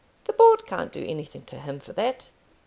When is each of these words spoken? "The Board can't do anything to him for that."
"The 0.23 0.33
Board 0.33 0.65
can't 0.65 0.91
do 0.91 1.05
anything 1.07 1.43
to 1.43 1.57
him 1.59 1.79
for 1.79 1.93
that." 1.93 2.31